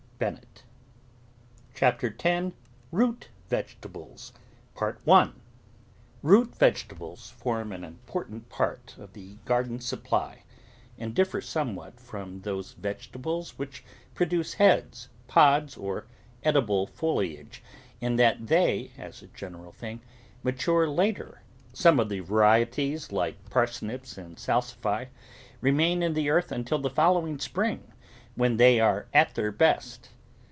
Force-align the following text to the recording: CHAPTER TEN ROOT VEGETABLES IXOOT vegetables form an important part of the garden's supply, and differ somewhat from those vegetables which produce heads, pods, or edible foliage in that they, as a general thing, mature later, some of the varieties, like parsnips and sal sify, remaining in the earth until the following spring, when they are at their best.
CHAPTER 1.73 2.11
TEN 2.11 2.53
ROOT 2.91 3.29
VEGETABLES 3.49 4.33
IXOOT 4.75 6.55
vegetables 6.55 7.29
form 7.31 7.71
an 7.71 7.83
important 7.83 8.47
part 8.47 8.95
of 8.99 9.13
the 9.13 9.37
garden's 9.45 9.83
supply, 9.87 10.43
and 10.99 11.15
differ 11.15 11.41
somewhat 11.41 11.99
from 11.99 12.41
those 12.41 12.73
vegetables 12.73 13.57
which 13.57 13.83
produce 14.13 14.53
heads, 14.53 15.09
pods, 15.25 15.75
or 15.75 16.05
edible 16.43 16.85
foliage 16.85 17.63
in 17.99 18.17
that 18.17 18.45
they, 18.45 18.91
as 18.99 19.23
a 19.23 19.27
general 19.29 19.71
thing, 19.71 20.01
mature 20.43 20.87
later, 20.87 21.41
some 21.73 21.99
of 21.99 22.09
the 22.09 22.19
varieties, 22.19 23.11
like 23.11 23.49
parsnips 23.49 24.19
and 24.19 24.37
sal 24.37 24.61
sify, 24.61 25.07
remaining 25.61 26.03
in 26.03 26.13
the 26.13 26.29
earth 26.29 26.51
until 26.51 26.77
the 26.77 26.91
following 26.91 27.39
spring, 27.39 27.87
when 28.33 28.55
they 28.55 28.79
are 28.79 29.05
at 29.13 29.35
their 29.35 29.51
best. 29.51 30.09